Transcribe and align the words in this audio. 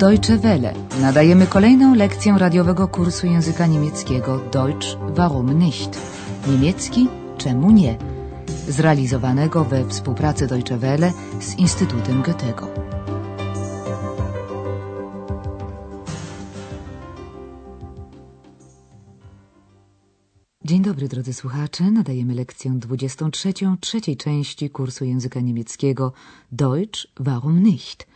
Deutsche 0.00 0.38
Welle. 0.38 0.74
Nadajemy 1.00 1.46
kolejną 1.46 1.94
lekcję 1.94 2.34
radiowego 2.38 2.88
kursu 2.88 3.26
języka 3.26 3.66
niemieckiego 3.66 4.38
Deutsch 4.52 4.86
warum 5.16 5.58
nicht? 5.58 5.98
Niemiecki 6.48 7.08
czemu 7.38 7.70
nie? 7.70 7.98
Zrealizowanego 8.68 9.64
we 9.64 9.88
współpracy 9.88 10.46
Deutsche 10.46 10.78
Welle 10.78 11.12
z 11.40 11.58
Instytutem 11.58 12.22
Goethego. 12.22 12.68
Dzień 20.64 20.82
dobry 20.82 21.08
drodzy 21.08 21.32
słuchacze, 21.32 21.90
nadajemy 21.90 22.34
lekcję 22.34 22.70
23 22.74 23.52
trzeciej 23.80 24.16
części 24.16 24.70
kursu 24.70 25.04
języka 25.04 25.40
niemieckiego 25.40 26.12
Deutsch 26.52 27.06
warum 27.20 27.62
nicht? 27.62 28.06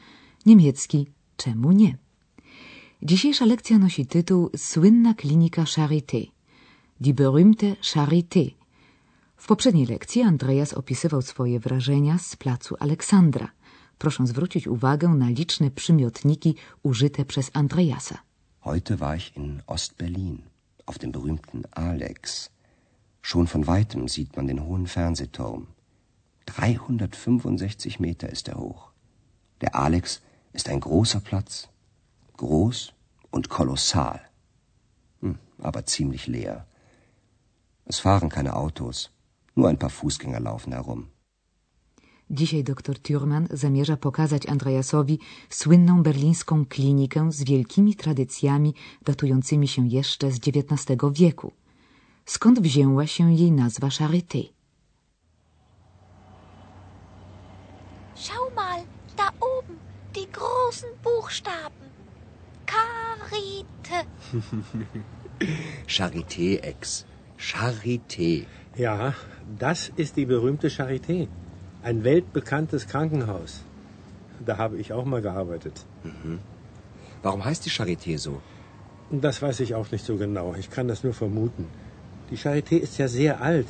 Niemiecki 0.47 1.14
czemu 1.37 1.73
nie? 1.73 1.97
Dzisiejsza 3.03 3.45
lekcja 3.45 3.79
nosi 3.79 4.07
tytuł 4.07 4.51
Słynna 4.57 5.15
klinika 5.15 5.65
Charité. 5.65 6.27
Die 7.01 7.15
berühmte 7.15 7.77
Charité. 7.83 8.51
W 9.37 9.47
poprzedniej 9.47 9.87
lekcji 9.87 10.23
Andreas 10.23 10.75
opisywał 10.75 11.23
swoje 11.23 11.61
wrażenia 11.61 12.19
z 12.19 12.37
placu 12.37 12.75
Aleksandra. 12.81 13.49
Proszę 13.99 14.27
zwrócić 14.27 14.67
uwagę 14.67 15.09
na 15.09 15.29
liczne 15.29 15.71
przymiotniki 15.71 16.55
użyte 16.83 17.25
przez 17.25 17.51
Andreasa. 17.53 18.19
Heute 18.65 18.97
war 18.97 19.17
ich 19.17 19.37
in 19.37 19.63
Ostberlin, 19.67 20.39
auf 20.87 20.99
dem 20.99 21.13
berühmten 21.13 21.63
Alex. 21.73 22.51
Schon 23.23 23.47
von 23.47 23.65
weitem 23.67 24.09
sieht 24.09 24.37
man 24.37 24.47
den 24.47 24.59
hohen 24.59 24.87
Fernsehturm. 24.87 25.67
365 26.47 28.01
Meter 28.01 28.31
ist 28.31 28.49
er 28.49 28.57
hoch. 28.57 28.93
Der 29.61 29.75
Alex 29.75 30.23
ist 30.57 30.69
ein 30.69 30.81
großer 30.81 31.21
Platz. 31.21 31.69
Groß 32.43 32.79
und 33.31 33.49
kolossal. 33.49 34.21
Hm, 35.21 35.39
aber 35.69 35.83
ziemlich 35.95 36.25
leer. 36.27 36.67
Es 37.85 37.99
fahren 38.05 38.31
keine 38.37 38.53
Autos. 38.65 39.11
Nur 39.57 39.69
ein 39.69 39.79
paar 39.79 39.95
Fußgänger 39.99 40.41
laufen 40.41 40.73
herum. 40.73 41.03
Dzisiaj 42.31 42.65
dr 42.65 42.97
Thürmann 43.03 43.49
zamierza 43.51 43.97
pokazać 43.97 44.47
Andreasowi 44.47 45.19
słynną 45.51 46.03
berlińską 46.03 46.65
klinikę 46.67 47.33
z 47.33 47.45
wielkimi 47.45 47.95
tradycjami 47.95 48.75
datującymi 49.03 49.69
się 49.69 49.89
jeszcze 49.89 50.33
z 50.33 50.37
XIX 50.37 50.97
wieku. 51.13 51.53
Skąd 52.27 52.61
wzięła 52.61 53.07
się 53.07 53.35
jej 53.35 53.53
nazwa 53.53 53.89
Charité? 53.89 54.43
Schau 58.15 58.51
mal, 58.57 58.81
da 59.17 59.29
oben, 59.41 59.77
die 60.15 60.27
großen 60.27 60.89
Buchstaben. 61.25 61.87
Karite. 62.75 63.99
Charité, 65.87 66.49
Ex. 66.63 67.07
Charité. 67.39 68.45
Ja, 68.77 69.15
das 69.59 69.91
ist 69.97 70.19
die 70.19 70.27
berühmte 70.27 70.69
Charité. 70.69 71.29
Ein 71.83 72.05
weltbekanntes 72.05 72.87
Krankenhaus. 72.89 73.63
Da 74.45 74.59
habe 74.59 74.77
ich 74.77 74.93
auch 74.93 75.07
mal 75.07 75.23
gearbeitet. 75.23 75.87
Warum 77.23 77.43
heißt 77.43 77.65
die 77.65 77.71
Charité 77.71 78.19
so? 78.19 78.43
Das 79.11 79.41
weiß 79.41 79.61
ich 79.61 79.75
auch 79.75 79.91
nicht 79.93 80.05
so 80.05 80.17
genau. 80.17 80.55
Ich 80.59 80.69
kann 80.69 80.89
das 80.89 81.05
nur 81.05 81.15
vermuten. 81.15 81.69
Die 82.31 82.37
Charité 82.37 82.77
ist 82.77 82.99
ja 82.99 83.09
sehr 83.09 83.41
alt. 83.41 83.69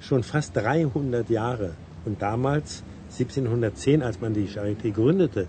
Schon 0.00 0.24
fast 0.24 0.56
300 0.56 1.30
Jahre. 1.30 1.76
Und 2.04 2.20
damals, 2.20 2.82
1710, 3.12 4.02
als 4.02 4.20
man 4.20 4.34
die 4.34 4.48
Charité 4.48 4.90
gründete, 4.92 5.46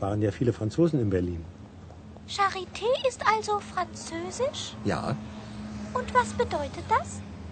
waren 0.00 0.22
ja 0.22 0.30
viele 0.32 0.52
Franzosen 0.52 1.00
in 1.00 1.10
Berlin. 1.10 1.44
Charité 2.28 2.88
ist 3.08 3.20
also 3.34 3.60
französisch? 3.60 4.74
Ja, 4.84 5.16
Und 5.94 6.12
was 6.14 6.32
bedeutet 6.34 6.84
das? 6.88 7.08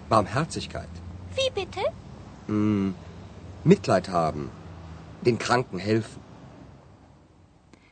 Barmherzigkeit. 0.09 0.89
Wie 1.37 1.51
bitte? 1.61 1.81
Hm, 2.47 2.95
Mitleid 3.65 4.09
haben. 4.09 4.51
Den 5.23 5.39
Kranken 5.39 5.79
helfen. 5.79 6.21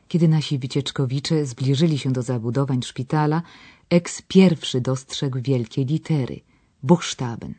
Kiedy 0.07 0.27
nasi 0.27 0.59
wycieczkowicze 0.59 1.45
zbliżyli 1.45 1.99
się 1.99 2.11
do 2.11 2.21
zabudowań 2.21 2.81
szpitala, 2.83 3.41
Ex 3.89 4.21
pierwszy 4.21 4.81
dostrzegł 4.81 5.39
wielkie 5.41 5.85
litery 5.85 6.41
Buchstaben. 6.83 7.53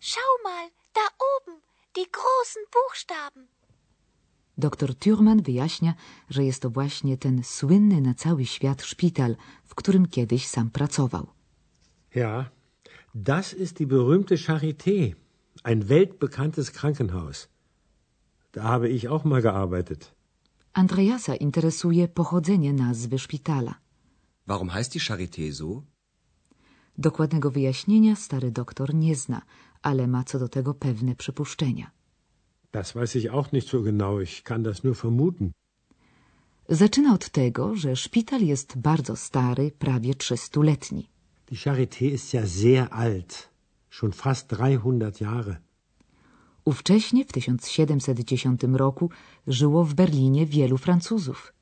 Schau 0.00 0.32
mal, 0.44 0.70
da 0.94 1.00
oben, 1.34 1.60
die 1.96 2.06
großen 2.18 2.62
Buchstaben. 2.76 3.48
Dr 4.58 4.94
Thürmann 4.94 5.42
wyjaśnia, 5.42 5.94
że 6.30 6.44
jest 6.44 6.62
to 6.62 6.70
właśnie 6.70 7.16
ten 7.16 7.44
słynny 7.44 8.00
na 8.00 8.14
cały 8.14 8.46
świat 8.46 8.82
szpital, 8.82 9.36
w 9.64 9.74
którym 9.74 10.06
kiedyś 10.06 10.46
sam 10.46 10.70
pracował. 10.70 11.26
Ja, 12.14 12.50
das 13.14 13.54
ist 13.54 13.76
die 13.78 13.86
berühmte 13.86 14.36
Charité. 14.36 15.14
Ein 15.64 15.82
weltbekanntes 15.84 16.70
Krankenhaus. 16.70 17.48
Da 18.52 18.62
habe 18.62 18.88
ich 18.88 19.08
auch 19.08 19.24
mal 19.24 19.42
gearbeitet. 19.42 20.14
Andreasa 20.72 21.34
interesuje 21.34 22.08
pochodzenie 22.08 22.72
nazwy 22.72 23.18
szpitala. 23.18 23.74
Warum 24.46 24.70
heißt 24.70 24.92
die 24.92 25.00
Charité 25.00 25.52
so? 25.52 25.82
Dokładnego 26.98 27.50
wyjaśnienia 27.50 28.16
stary 28.16 28.50
doktor 28.50 28.94
nie 28.94 29.16
zna, 29.16 29.42
ale 29.82 30.06
ma 30.06 30.24
co 30.24 30.38
do 30.38 30.48
tego 30.48 30.74
pewne 30.74 31.14
przypuszczenia. 31.14 31.95
Das 32.76 32.94
weiß 32.94 33.14
ich 33.20 33.30
auch 33.30 33.48
nicht 33.52 33.68
so 33.68 33.78
genau. 33.82 34.20
Ich 34.20 34.44
kann 34.44 34.62
das 34.62 34.84
nur 34.84 34.94
vermuten. 34.94 35.52
Zaczyna 36.68 37.14
od 37.14 37.30
tego, 37.30 37.76
że 37.76 37.96
szpital 37.96 38.42
jest 38.42 38.78
bardzo 38.78 39.16
stary, 39.16 39.72
prawie 39.78 40.14
trzystuletni. 40.14 41.08
Die 41.50 41.56
Charité 41.56 42.04
ist 42.04 42.32
ja 42.34 42.46
sehr 42.46 42.92
alt. 42.92 43.48
Schon 43.90 44.12
fast 44.12 44.48
300 44.48 45.20
Jahre. 45.20 45.56
Ówcześnie, 46.64 47.24
w 47.24 47.32
1710 47.32 48.60
roku, 48.72 49.10
żyło 49.46 49.84
w 49.84 49.94
Berlinie 49.94 50.46
wielu 50.46 50.78
Francuzów. 50.78 51.52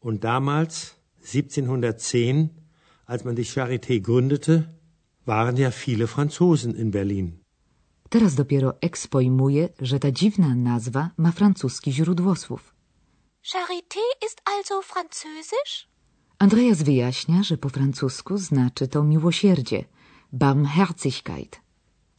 Und 0.00 0.20
damals, 0.20 0.94
1710, 1.22 2.48
als 3.06 3.24
man 3.24 3.34
die 3.34 3.44
Charité 3.44 4.00
gründete, 4.00 4.62
waren 5.26 5.56
ja 5.56 5.70
viele 5.70 6.06
Franzosen 6.06 6.76
in 6.76 6.90
Berlin. 6.90 7.41
Teraz 8.12 8.34
dopiero 8.34 8.74
Ex 8.80 9.06
pojmuje, 9.06 9.68
że 9.80 9.98
ta 9.98 10.10
dziwna 10.10 10.54
nazwa 10.54 11.10
ma 11.16 11.32
francuski 11.32 11.92
źródłosłów. 11.92 12.74
Charité 13.42 14.00
ist 14.26 14.38
also 14.44 14.82
französisch? 14.82 15.86
Andreas 16.38 16.82
wyjaśnia, 16.82 17.42
że 17.42 17.56
po 17.56 17.68
francusku 17.68 18.38
znaczy 18.38 18.88
to 18.88 19.02
miłosierdzie, 19.02 19.84
Barmherzigkeit. 20.32 21.60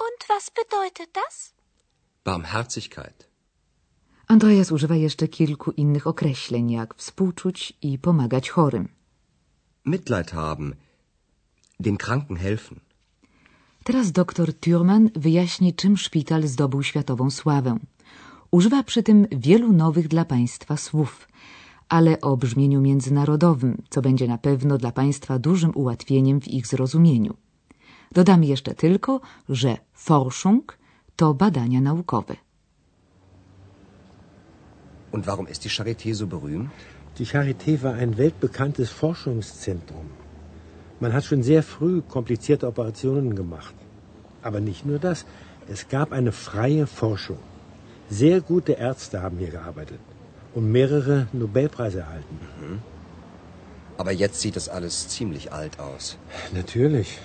Und 0.06 0.20
was 0.30 0.52
bedeutet 0.56 1.10
das? 1.14 1.54
Barmherzigkeit. 2.26 3.30
Andreas 4.28 4.72
używa 4.72 4.96
jeszcze 4.96 5.28
kilku 5.28 5.72
innych 5.72 6.08
określeń, 6.08 6.72
jak 6.72 6.96
współczuć 6.96 7.74
i 7.82 8.00
pomagać 8.00 8.50
chorym. 8.50 8.90
Mitleid 9.86 10.32
haben. 10.32 10.76
Den 11.80 11.98
Kranken 11.98 12.38
helfen. 12.38 12.80
Teraz 13.84 14.12
dr 14.12 14.54
Thürmann 14.54 15.10
wyjaśni, 15.16 15.74
czym 15.74 15.98
szpital 15.98 16.48
zdobył 16.48 16.84
światową 16.84 17.30
sławę. 17.30 17.78
Używa 18.52 18.84
przy 18.84 19.04
tym 19.04 19.28
wielu 19.32 19.74
nowych 19.74 20.08
dla 20.08 20.26
państwa 20.26 20.78
słów, 20.78 21.28
ale 21.90 22.22
o 22.22 22.38
brzmieniu 22.38 22.82
międzynarodowym, 22.82 23.82
co 23.90 24.02
będzie 24.02 24.28
na 24.28 24.38
pewno 24.38 24.78
dla 24.78 24.92
państwa 24.92 25.40
dużym 25.40 25.72
ułatwieniem 25.76 26.42
w 26.42 26.48
ich 26.48 26.68
zrozumieniu. 26.68 27.34
Dodamy 28.12 28.46
jeszcze 28.46 28.76
tylko, 28.76 29.22
że 29.50 29.78
Forschung 29.94 30.78
to 31.16 31.34
badania 31.34 31.82
naukowe. 31.82 32.36
Und 35.12 35.26
warum 35.26 35.48
ist 35.50 35.64
die 35.64 35.70
Charité 35.70 36.14
so 36.16 36.28
berühmt? 36.28 36.70
Die 37.18 37.26
Charité 37.26 37.78
war 37.78 37.96
ein 37.96 38.18
weltbekanntes 38.18 38.90
Forschungszentrum. 38.92 40.23
Man 41.04 41.12
hat 41.12 41.26
schon 41.26 41.44
sehr 41.44 41.64
früh 41.64 42.02
komplizierte 42.02 42.66
Operationen 42.66 43.36
gemacht. 43.36 43.76
Aber 44.42 44.62
nicht 44.62 44.86
nur 44.86 45.00
das, 45.00 45.26
es 45.68 45.90
gab 45.90 46.14
eine 46.14 46.32
freie 46.32 46.88
Forschung. 46.88 47.40
Sehr 48.10 48.40
gute 48.40 48.72
Ärzte 48.72 49.22
haben 49.22 49.38
hier 49.38 49.50
gearbeitet 49.50 50.00
und 50.56 50.72
mehrere 50.72 51.28
Nobelpreise 51.34 52.00
erhalten. 52.00 52.40
Aber 53.98 54.14
jetzt 54.14 54.40
sieht 54.40 54.56
das 54.56 54.70
alles 54.70 55.10
ziemlich 55.10 55.52
alt 55.52 55.78
aus. 55.78 56.18
Natürlich. 56.54 57.20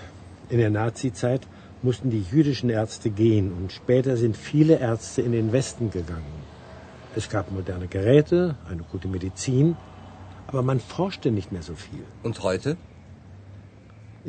In 0.48 0.58
der 0.58 0.70
Nazizeit 0.70 1.46
mussten 1.81 2.10
die 2.10 2.24
jüdischen 2.32 2.70
Ärzte 2.70 3.10
gehen 3.10 3.52
und 3.52 3.70
später 3.70 4.16
sind 4.16 4.36
viele 4.36 4.81
Ärzte 4.81 5.22
in 5.22 5.31
den 5.31 5.52
Westen 5.52 5.92
gegangen. 5.92 6.38
Es 7.14 7.31
gab 7.31 7.52
moderne 7.52 7.86
Geräte, 7.86 8.56
eine 8.69 8.82
gute 8.82 9.06
Medizin, 9.06 9.76
aber 10.48 10.62
man 10.62 10.81
forschte 10.81 11.31
nicht 11.31 11.52
mehr 11.52 11.62
so 11.62 11.76
viel. 11.76 12.02
Und 12.24 12.42
heute? 12.42 12.76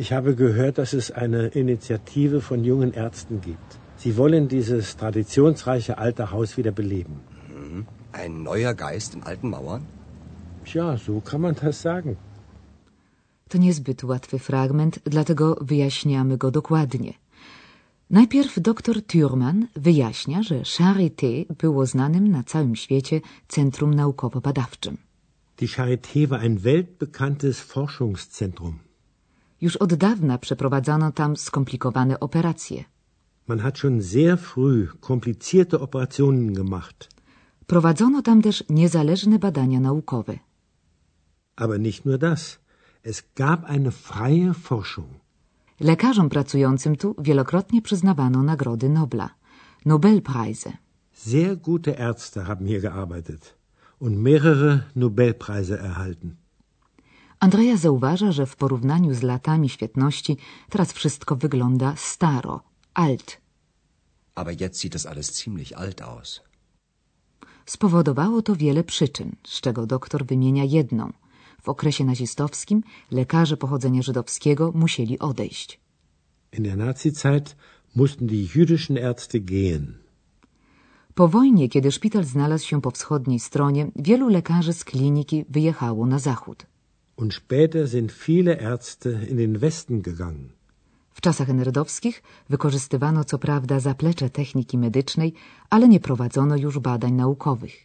Ich 0.04 0.10
habe 0.18 0.32
gehört, 0.46 0.76
dass 0.78 0.92
es 1.02 1.08
eine 1.24 1.42
Initiative 1.64 2.40
von 2.50 2.60
jungen 2.64 2.92
Ärzten 3.06 3.42
gibt. 3.50 3.70
Sie 4.04 4.16
wollen 4.16 4.48
dieses 4.48 4.86
traditionsreiche 4.96 5.98
alte 5.98 6.32
Haus 6.32 6.50
wieder 6.60 6.72
beleben. 6.72 7.16
Ein 8.14 8.44
neuer 8.44 8.74
Geist 8.74 9.10
in 9.16 9.24
alten 9.24 9.50
Mauern? 9.50 9.84
Tja, 10.66 10.98
so 11.06 11.20
kann 11.30 11.42
man 11.42 11.56
das 11.64 11.82
sagen. 11.82 12.16
To 13.50 13.58
niezbyt 13.58 14.04
łatwy 14.04 14.40
fragment, 14.40 15.00
dlatego 15.06 15.58
wyjaśniamy 15.62 16.38
go 16.38 16.52
dokładnie. 16.52 17.14
Najpierw 18.10 18.60
dr 18.60 18.98
Thürmann 19.02 19.68
wyjaśnia, 19.76 20.44
że 20.44 20.56
Charité 20.76 21.46
było 21.64 21.86
znanym 21.86 22.28
na 22.28 22.44
całym 22.44 22.76
świecie 22.76 23.22
centrum 23.48 23.94
naukowo-badawczym. 23.94 24.98
Die 25.58 25.68
Charité 25.68 26.28
war 26.28 26.40
ein 26.40 26.58
weltbekanntes 26.58 27.60
Forschungszentrum. 27.60 28.89
Już 29.62 29.78
od 29.78 29.94
dawna 29.94 30.38
przeprowadzano 30.38 31.12
tam 31.12 31.38
skomplikowane 31.38 32.20
operacje. 32.20 32.84
Man 33.48 33.60
hat 33.60 33.78
schon 33.78 34.02
sehr 34.02 34.38
früh 34.38 34.88
komplizierte 35.00 35.80
Operationen 35.80 36.54
gemacht. 36.54 37.10
Prowadzono 37.68 38.22
tam 38.22 38.42
też 38.42 38.64
niezależne 38.70 39.40
badania 39.40 39.80
naukowe. 39.80 40.40
Aber 41.56 41.80
nicht 41.80 42.06
nur 42.06 42.18
das. 42.18 42.60
Es 43.04 43.24
gab 43.36 43.66
eine 43.66 43.92
freie 43.92 44.54
Forschung. 44.54 45.08
Lekarzom 45.80 46.30
pracującym 46.30 46.96
tu 46.96 47.16
wielokrotnie 47.20 47.82
przyznawano 47.82 48.44
nagrody 48.44 48.90
Nobla, 48.90 49.30
Nobelpreise. 49.86 50.72
Sehr 51.14 51.56
gute 51.58 51.92
Ärzte 51.92 52.48
haben 52.48 52.66
hier 52.66 52.82
gearbeitet 52.82 53.56
und 54.00 54.18
mehrere 54.18 54.84
Nobelpreise 54.96 55.80
erhalten. 55.80 56.38
Andrea 57.40 57.78
zauważa, 57.78 58.32
że 58.32 58.46
w 58.46 58.56
porównaniu 58.56 59.14
z 59.14 59.22
latami 59.22 59.70
świetności 59.70 60.38
teraz 60.70 60.94
wszystko 60.94 61.36
wygląda 61.36 61.94
staro, 61.98 62.62
alt. 62.94 63.38
Aber 64.36 64.62
jetzt 64.62 64.82
sieht 64.82 64.94
das 64.94 65.06
alles 65.06 65.44
ziemlich 65.44 65.78
alt 65.78 66.02
aus. 66.02 66.42
Spowodowało 67.66 68.42
to 68.42 68.56
wiele 68.56 68.84
przyczyn, 68.84 69.36
z 69.48 69.62
czego 69.62 69.86
doktor 69.86 70.26
wymienia 70.26 70.64
jedną. 70.64 71.14
W 71.62 71.70
okresie 71.70 72.06
nazistowskim 72.06 72.84
lekarze 73.12 73.58
pochodzenia 73.58 74.02
żydowskiego 74.02 74.72
musieli 74.76 75.20
odejść. 75.20 75.80
In 76.54 76.64
der 76.64 76.78
Nazizeit 76.78 77.56
mussten 77.96 78.28
die 78.28 78.48
jüdischen 78.56 78.98
Ärzte 78.98 79.40
gehen. 79.40 79.94
Po 81.16 81.28
wojnie, 81.28 81.70
kiedy 81.70 81.92
szpital 81.92 82.24
znalazł 82.24 82.68
się 82.68 82.82
po 82.82 82.92
wschodniej 82.92 83.40
stronie, 83.40 83.92
wielu 83.96 84.30
lekarzy 84.30 84.74
z 84.74 84.84
kliniki 84.84 85.46
wyjechało 85.50 86.06
na 86.06 86.20
zachód. 86.20 86.69
Und 87.22 87.34
später 87.34 87.82
sind 87.96 88.10
viele 88.28 88.54
Ärzte 88.72 89.10
in 89.32 89.38
den 89.38 89.56
Westen 89.62 90.02
gegangen. 90.10 90.48
W 91.12 91.22
czasach 91.22 91.50
enerdowskich 91.50 92.24
wykorzystywano 92.50 93.24
co 93.24 93.38
prawda 93.40 93.80
zaplecze 93.80 94.30
techniki 94.30 94.78
medycznej, 94.78 95.34
ale 95.70 95.88
nie 95.88 96.00
prowadzono 96.00 96.56
już 96.56 96.80
badań 96.80 97.14
naukowych. 97.14 97.76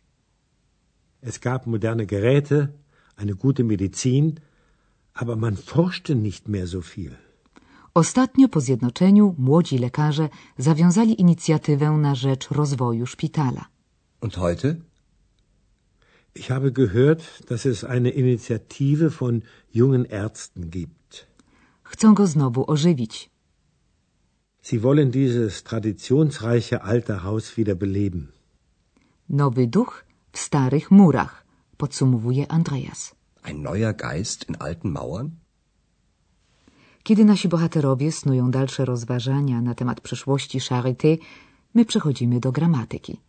Es 1.22 1.38
gab 1.38 1.66
moderne 1.66 2.06
Geräte, 2.06 2.69
eine 3.16 3.34
gute 3.34 3.64
Medizin, 3.64 4.34
aber 5.14 5.36
man 5.36 5.56
forschte 5.56 6.14
nicht 6.14 6.48
mehr 6.48 6.66
so 6.66 6.82
viel. 6.82 7.16
Ostatnio 7.94 8.48
po 8.48 8.60
zjednoczeniu 8.60 9.34
młodzi 9.38 9.78
lekarze 9.78 10.28
zawiązali 10.58 11.20
inicjatywę 11.20 11.90
na 11.90 12.14
rzecz 12.14 12.48
rozwoju 12.48 13.06
szpitala. 13.06 13.64
Und 14.20 14.34
heute? 14.36 14.76
Ich 16.34 16.50
habe 16.50 16.72
gehört, 16.72 17.22
dass 17.48 17.64
es 17.64 17.84
eine 17.84 18.10
Initiative 18.10 19.10
von 19.10 19.42
jungen 19.70 20.04
Ärzten 20.04 20.70
gibt. 20.70 21.28
Chcą 21.84 22.14
go 22.14 22.26
znowu 22.26 22.64
ożywić. 22.66 23.31
Sie 24.62 24.82
wollen 24.82 25.10
dieses 25.10 25.62
traditionsreiche 25.62 26.82
alte 26.82 27.22
Haus 27.22 27.56
wieder 27.56 27.75
beleben. 27.75 28.32
Nowy 29.28 29.66
duch 29.69 30.04
w 30.32 30.38
starych 30.38 30.90
murach, 30.90 31.44
podsumowuje 31.78 32.50
Andreas. 32.50 33.14
Ein 33.42 33.62
neuer 33.62 33.92
Geist 33.92 34.44
in 34.44 34.56
alten 34.56 34.90
Mauern? 34.90 35.31
Kiedy 37.02 37.25
nasi 37.25 37.48
bohaterowie 37.48 38.12
snują 38.12 38.50
dalsze 38.50 38.84
rozważania 38.84 39.60
na 39.62 39.75
temat 39.75 40.00
przyszłości 40.00 40.60
Charité, 40.60 41.19
my 41.75 41.84
przechodzimy 41.84 42.40
do 42.40 42.52
gramatyki. 42.52 43.20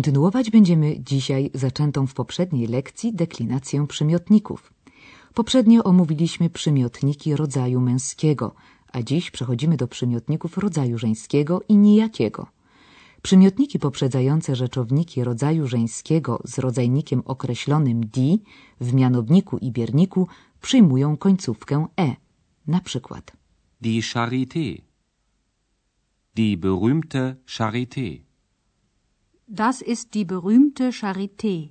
Kontynuować 0.00 0.50
będziemy 0.50 1.00
dzisiaj 1.00 1.50
zaczętą 1.54 2.06
w 2.06 2.14
poprzedniej 2.14 2.66
lekcji 2.66 3.12
deklinację 3.12 3.86
przymiotników. 3.86 4.72
Poprzednio 5.34 5.84
omówiliśmy 5.84 6.50
przymiotniki 6.50 7.36
rodzaju 7.36 7.80
męskiego, 7.80 8.54
a 8.92 9.02
dziś 9.02 9.30
przechodzimy 9.30 9.76
do 9.76 9.88
przymiotników 9.88 10.58
rodzaju 10.58 10.98
żeńskiego 10.98 11.60
i 11.68 11.76
nijakiego. 11.76 12.46
Przymiotniki 13.22 13.78
poprzedzające 13.78 14.56
rzeczowniki 14.56 15.24
rodzaju 15.24 15.66
żeńskiego 15.66 16.42
z 16.44 16.58
rodzajnikiem 16.58 17.22
określonym 17.24 18.00
di 18.00 18.42
w 18.80 18.94
mianowniku 18.94 19.58
i 19.58 19.70
bierniku 19.70 20.28
przyjmują 20.60 21.16
końcówkę 21.16 21.86
e. 21.96 22.16
Na 22.66 22.80
przykład 22.80 23.32
Die 23.80 24.02
Charité. 24.02 24.82
Die 26.34 26.56
berühmte 26.56 27.34
Charité. 27.46 28.29
Das 29.52 29.82
ist 29.82 30.14
die 30.14 30.24
berühmte 30.24 30.92
Charité. 30.92 31.68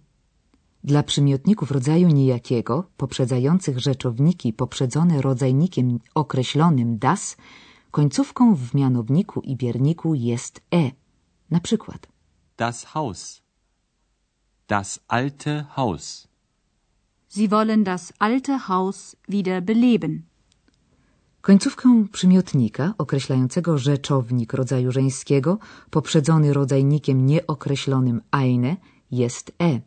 Dla 0.84 1.04
przymiotników 1.04 1.72
rodzaju 1.72 2.08
nijakiego, 2.08 2.90
poprzedzających 2.98 3.80
rzeczowniki 3.80 4.54
poprzedzone 4.54 5.22
rodzajnikiem 5.22 6.00
określonym 6.16 7.00
das, 7.00 7.38
końcówką 7.92 8.56
w 8.56 8.74
mianowniku 8.74 9.42
i 9.42 9.56
bierniku 9.56 10.16
jest 10.16 10.62
e. 10.74 10.92
Na 11.50 11.60
przykład 11.60 12.08
Das 12.58 12.84
Haus. 12.84 13.42
Das 14.68 15.00
alte 15.08 15.66
Haus. 15.70 16.28
Sie 17.30 17.48
wollen 17.50 17.84
das 17.84 18.14
alte 18.20 18.58
Haus 18.68 19.16
wieder 19.30 19.62
beleben. 19.62 20.29
Końcówkę 21.42 22.06
przymiotnika 22.12 22.94
określającego 22.98 23.78
rzeczownik 23.78 24.54
rodzaju 24.54 24.92
żeńskiego 24.92 25.58
poprzedzony 25.90 26.54
rodzajnikiem 26.54 27.26
nieokreślonym 27.26 28.22
eine 28.32 28.78
jest 29.12 29.52
e. 29.62 29.82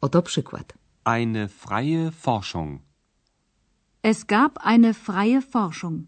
Oto 0.00 0.22
przykład. 0.22 0.72
Eine 1.04 1.48
freie 1.48 2.10
Forschung. 2.10 2.80
Es 4.02 4.24
gab 4.24 4.58
eine 4.62 4.94
freie 4.94 5.40
Forschung. 5.42 6.02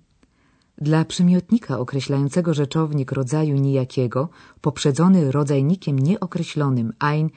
Dla 0.79 1.05
przymiotnika 1.05 1.79
określającego 1.79 2.55
rzeczownik 2.55 3.13
rodzaju 3.13 3.57
nijakiego 3.57 4.29
poprzedzony 4.61 5.33
rodzajnikiem 5.33 5.99
nieokreślonym 5.99 6.93
ein 6.99 7.31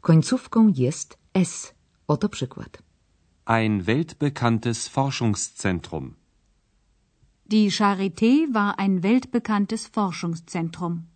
końcówką 0.00 0.72
jest 0.76 1.18
s. 1.34 1.74
Oto 2.08 2.28
przykład. 2.28 2.78
Ein 3.44 3.82
weltbekanntes 3.82 4.88
Forschungszentrum. 4.88 6.17
Die 7.50 7.70
Charité 7.70 8.46
war 8.52 8.78
ein 8.78 9.02
weltbekanntes 9.02 9.86
Forschungszentrum. 9.86 11.06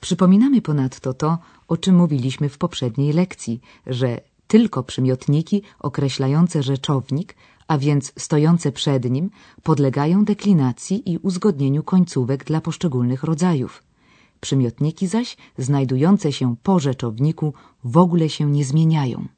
Przypominamy 0.00 0.62
ponadto 0.62 1.14
to, 1.14 1.38
o 1.68 1.76
czym 1.76 1.96
mówiliśmy 1.96 2.48
w 2.48 2.58
poprzedniej 2.58 3.12
lekcji, 3.12 3.60
że 3.86 4.20
tylko 4.46 4.82
przymiotniki 4.82 5.62
określające 5.78 6.62
rzeczownik, 6.62 7.36
a 7.68 7.78
więc 7.78 8.12
stojące 8.18 8.72
przed 8.72 9.10
nim, 9.10 9.30
podlegają 9.62 10.24
deklinacji 10.24 11.12
i 11.12 11.18
uzgodnieniu 11.18 11.82
końcówek 11.82 12.44
dla 12.44 12.60
poszczególnych 12.60 13.24
rodzajów. 13.24 13.89
Przymiotniki 14.40 15.06
zaś, 15.06 15.36
znajdujące 15.58 16.32
się 16.32 16.56
po 16.62 16.78
rzeczowniku, 16.78 17.54
w 17.84 17.98
ogóle 17.98 18.28
się 18.28 18.50
nie 18.50 18.64
zmieniają. 18.64 19.28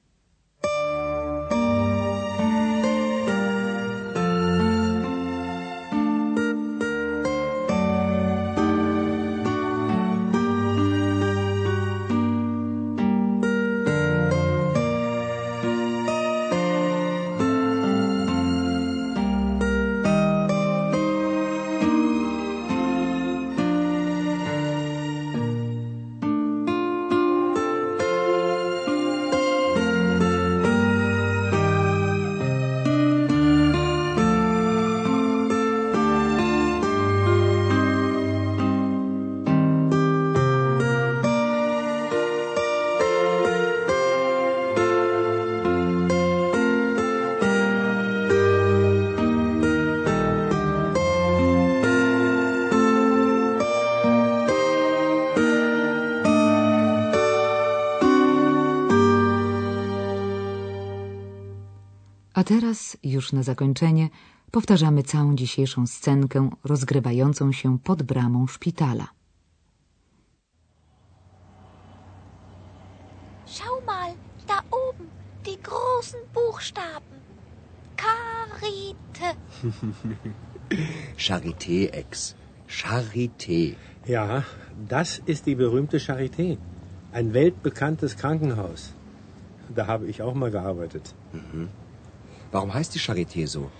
A 62.43 62.45
teraz, 62.45 62.97
już 63.03 63.33
na 63.33 63.43
zakończenie, 63.43 64.09
powtarzamy 64.51 65.03
całą 65.03 65.37
dzisiejszą 65.37 65.87
scenkę 65.87 66.51
rozgrywającą 66.65 67.53
się 67.53 67.79
pod 67.79 68.03
bramą 68.03 68.47
szpitala. 68.47 69.07
Schau 73.47 73.77
mal, 73.87 74.13
da 74.49 74.59
oben, 74.71 75.07
die 75.45 75.59
großen 75.69 76.21
Buchstaben. 76.35 77.19
Karite. 77.97 79.29
Charité, 81.27 81.93
Ex. 81.93 82.35
Charité. 82.69 83.77
Ja, 84.09 84.43
das 84.89 85.23
ist 85.27 85.47
die 85.47 85.57
berühmte 85.57 85.99
Charité. 86.01 86.57
Ein 87.13 87.33
weltbekanntes 87.33 88.17
Krankenhaus. 88.17 88.93
Da 89.77 89.87
habe 89.87 90.07
ich 90.09 90.23
auch 90.23 90.35
mal 90.35 90.51
gearbeitet. 90.51 91.15
Warum 92.53 92.73
heißt 92.75 92.95
die 92.95 93.01
Charité 93.01 93.47
so? 93.47 93.71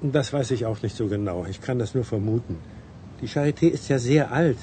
Das 0.00 0.32
weiß 0.32 0.50
ich 0.52 0.66
auch 0.66 0.80
nicht 0.82 0.96
so 0.96 1.06
genau. 1.08 1.44
Ich 1.46 1.60
kann 1.60 1.78
das 1.78 1.94
nur 1.94 2.04
vermuten. 2.04 2.56
Die 3.20 3.28
Charité 3.28 3.66
ist 3.68 3.88
ja 3.88 3.98
sehr 3.98 4.32
alt. 4.32 4.58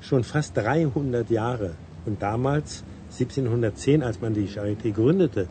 Schon 0.00 0.24
fast 0.24 0.56
300 0.56 1.30
Jahre. 1.30 1.76
Und 2.06 2.22
damals, 2.22 2.84
1710, 3.12 4.02
als 4.02 4.20
man 4.20 4.34
die 4.34 4.48
Charité 4.48 4.92
gründete, 4.92 5.48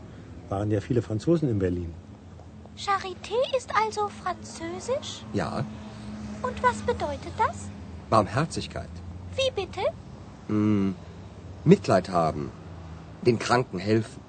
waren 0.50 0.70
ja 0.72 0.82
viele 0.82 1.02
Franzosen 1.02 1.50
in 1.50 1.60
Berlin. 1.60 1.94
Charité 2.78 3.40
ist 3.58 3.70
also 3.84 4.10
französisch? 4.24 5.24
Ja, 5.34 5.66
Und 6.48 6.62
was 6.62 6.78
bedeutet 6.82 7.34
das? 7.38 7.58
Barmherzigkeit. 8.10 8.94
Wie 9.38 9.52
bitte? 9.60 9.82
Mitleid 11.64 12.10
haben. 12.10 12.52
Den 13.26 13.40
Kranken 13.40 13.80
helfen. 13.80 14.22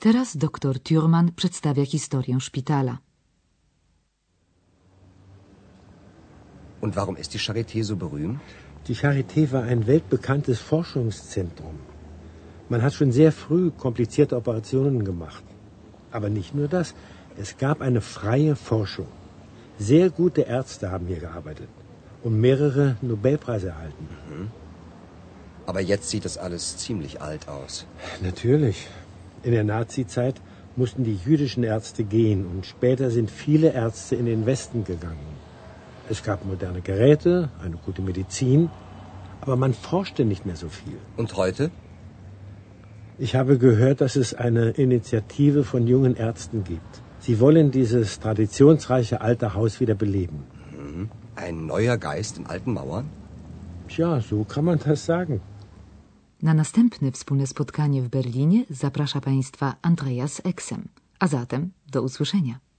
Teraz 0.00 0.36
doktor 0.36 0.78
Thurman 0.78 1.32
przedstawia 1.36 1.84
historię 1.86 2.40
szpitala. 2.40 2.98
Und 6.80 6.94
warum 6.94 7.16
ist 7.16 7.32
die 7.32 7.38
Charité 7.38 7.84
so 7.84 7.96
berühmt? 7.96 8.40
Die 8.86 8.94
Charité 8.94 9.52
war 9.52 9.64
ein 9.64 9.86
weltbekanntes 9.86 10.58
Forschungszentrum. 10.60 11.74
Man 12.70 12.80
hat 12.82 12.94
schon 12.94 13.12
sehr 13.12 13.30
früh 13.32 13.70
komplizierte 13.70 14.36
Operationen 14.36 15.04
gemacht. 15.04 15.44
Aber 16.12 16.30
nicht 16.30 16.54
nur 16.54 16.68
das. 16.68 16.94
Es 17.36 17.58
gab 17.58 17.82
eine 17.82 18.00
freie 18.00 18.56
Forschung. 18.56 19.08
Sehr 19.78 20.08
gute 20.08 20.40
Ärzte 20.40 20.90
haben 20.90 21.06
hier 21.08 21.20
gearbeitet 21.20 21.68
und 22.22 22.40
mehrere 22.40 22.96
Nobelpreise 23.02 23.68
erhalten. 23.68 24.08
Aber 25.66 25.80
jetzt 25.82 26.08
sieht 26.08 26.24
das 26.24 26.38
alles 26.38 26.78
ziemlich 26.78 27.20
alt 27.20 27.48
aus. 27.48 27.86
Natürlich. 28.22 28.88
In 29.42 29.52
der 29.52 29.64
Nazizeit 29.64 30.40
mussten 30.76 31.04
die 31.04 31.18
jüdischen 31.26 31.64
Ärzte 31.64 32.04
gehen 32.04 32.46
und 32.46 32.66
später 32.66 33.10
sind 33.10 33.30
viele 33.30 33.72
Ärzte 33.72 34.16
in 34.16 34.26
den 34.26 34.46
Westen 34.46 34.84
gegangen. 34.84 35.30
Es 36.08 36.22
gab 36.22 36.44
moderne 36.44 36.80
Geräte, 36.80 37.50
eine 37.64 37.76
gute 37.76 38.02
Medizin, 38.02 38.68
aber 39.40 39.56
man 39.56 39.72
forschte 39.72 40.24
nicht 40.24 40.44
mehr 40.44 40.56
so 40.56 40.68
viel. 40.68 40.98
Und 41.16 41.36
heute? 41.36 41.70
Ich 43.18 43.34
habe 43.34 43.58
gehört, 43.58 44.00
dass 44.00 44.16
es 44.16 44.34
eine 44.34 44.70
Initiative 44.70 45.64
von 45.64 45.86
jungen 45.86 46.16
Ärzten 46.16 46.64
gibt. 46.64 47.02
Sie 47.20 47.38
wollen 47.38 47.70
dieses 47.70 48.18
traditionsreiche 48.18 49.20
alte 49.20 49.54
Haus 49.54 49.80
wieder 49.80 49.94
beleben. 49.94 50.44
Ein 51.36 51.66
neuer 51.66 51.96
Geist 51.96 52.38
in 52.38 52.46
alten 52.46 52.72
Mauern? 52.72 53.10
Tja, 53.88 54.20
so 54.20 54.44
kann 54.44 54.64
man 54.64 54.78
das 54.78 55.06
sagen. 55.06 55.40
Na 56.42 56.54
następne 56.54 57.12
wspólne 57.12 57.46
spotkanie 57.46 58.02
w 58.02 58.08
Berlinie 58.08 58.64
zaprasza 58.70 59.20
Państwa 59.20 59.76
Andreas 59.82 60.40
Eksem. 60.44 60.88
A 61.18 61.26
zatem 61.26 61.70
do 61.90 62.02
usłyszenia. 62.02 62.69